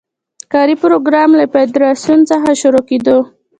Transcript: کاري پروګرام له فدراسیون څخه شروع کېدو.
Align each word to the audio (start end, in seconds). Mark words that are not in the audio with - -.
کاري 0.53 0.75
پروګرام 0.83 1.29
له 1.39 1.45
فدراسیون 1.53 2.19
څخه 2.31 2.49
شروع 2.61 2.83
کېدو. 2.89 3.17